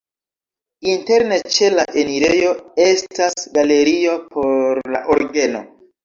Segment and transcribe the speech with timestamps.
[0.91, 2.53] Interne ĉe la enirejo
[2.85, 5.63] estas galerio por la orgeno.